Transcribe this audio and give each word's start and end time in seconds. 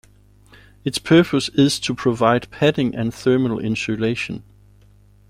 Its 0.83 0.97
purpose 0.97 1.47
is 1.49 1.79
to 1.79 1.93
provide 1.93 2.49
padding 2.49 2.95
and 2.95 3.13
thermal 3.13 3.59
insulation. 3.59 4.41